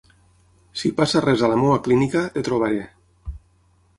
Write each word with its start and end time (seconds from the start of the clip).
Si 0.83 0.89
passa 1.01 1.21
res 1.25 1.43
a 1.47 1.51
la 1.51 1.59
meva 1.59 1.77
clínica, 1.87 2.23
et 2.41 2.45
trobaré. 2.49 2.83